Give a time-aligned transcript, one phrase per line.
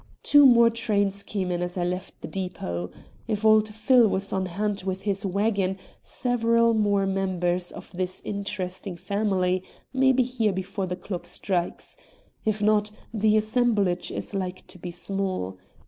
[0.23, 2.89] "Two more trains came in as I left the depot.
[3.27, 8.95] If old Phil was on hand with his wagon, several more members of this interesting
[8.97, 9.61] family
[9.93, 11.97] may be here before the clock strikes;
[12.45, 15.59] if not, the assemblage is like to be small.